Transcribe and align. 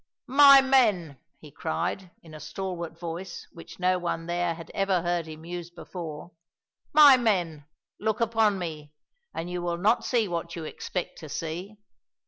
"My 0.25 0.61
men," 0.61 1.19
he 1.37 1.51
cried, 1.51 2.09
in 2.23 2.33
a 2.33 2.39
stalwart 2.39 2.97
voice 2.97 3.45
which 3.51 3.79
no 3.79 3.99
one 3.99 4.25
there 4.25 4.55
had 4.55 4.71
ever 4.73 5.03
heard 5.03 5.27
him 5.27 5.45
use 5.45 5.69
before, 5.69 6.31
"my 6.91 7.17
men, 7.17 7.67
look 7.99 8.19
upon 8.19 8.57
me 8.57 8.93
and 9.31 9.47
you 9.47 9.61
will 9.61 9.77
not 9.77 10.03
see 10.03 10.27
what 10.27 10.55
you 10.55 10.63
expect 10.63 11.19
to 11.19 11.29
see! 11.29 11.75